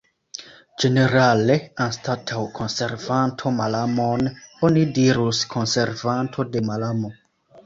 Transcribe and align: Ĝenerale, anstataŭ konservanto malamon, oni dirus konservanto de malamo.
Ĝenerale, 0.83 1.57
anstataŭ 1.85 2.45
konservanto 2.59 3.51
malamon, 3.59 4.31
oni 4.69 4.87
dirus 4.97 5.45
konservanto 5.53 6.49
de 6.57 6.65
malamo. 6.73 7.15